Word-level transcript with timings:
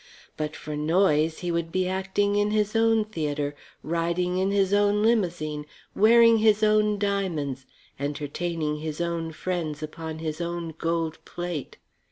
But 0.35 0.55
for 0.55 0.75
Noyes 0.75 1.37
he 1.41 1.51
would 1.51 1.71
be 1.71 1.87
acting 1.87 2.35
in 2.35 2.49
his 2.49 2.75
own 2.75 3.05
theatre, 3.05 3.55
riding 3.83 4.39
in 4.39 4.49
his 4.49 4.73
own 4.73 5.03
limousine, 5.03 5.67
wearing 5.95 6.39
his 6.39 6.63
own 6.63 6.97
diamonds, 6.97 7.67
entertaining 7.99 8.77
his 8.77 8.99
own 8.99 9.31
friends 9.31 9.83
upon 9.83 10.17
his 10.17 10.41
own 10.41 10.73
gold 10.79 11.23
plate. 11.23 11.77